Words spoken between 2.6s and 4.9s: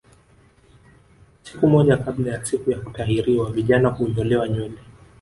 ya kutahiriwa vijana hunyolewa nywele